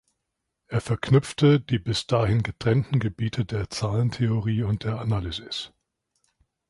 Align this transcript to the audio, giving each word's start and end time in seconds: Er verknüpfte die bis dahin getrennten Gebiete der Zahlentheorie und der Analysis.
Er 0.65 0.81
verknüpfte 0.81 1.59
die 1.59 1.77
bis 1.77 2.07
dahin 2.07 2.41
getrennten 2.41 2.97
Gebiete 2.99 3.45
der 3.45 3.69
Zahlentheorie 3.69 4.63
und 4.63 4.83
der 4.83 4.99
Analysis. 4.99 5.73